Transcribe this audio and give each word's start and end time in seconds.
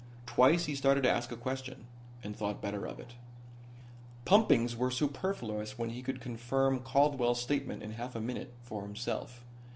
Twice 0.25 0.65
he 0.65 0.73
started 0.73 1.03
to 1.03 1.11
ask 1.11 1.31
a 1.31 1.35
question 1.37 1.85
and 2.23 2.35
thought 2.35 2.59
better 2.59 2.87
of 2.87 2.99
it. 2.99 3.13
Pumpings 4.25 4.75
were 4.75 4.89
superfluous 4.89 5.77
when 5.77 5.91
he 5.91 6.01
could 6.01 6.19
confirm 6.19 6.79
Caldwell's 6.79 7.39
statement 7.39 7.83
in 7.83 7.91
half 7.91 8.15
a 8.15 8.19
minute 8.19 8.51
for 8.63 8.81
himself. 8.81 9.43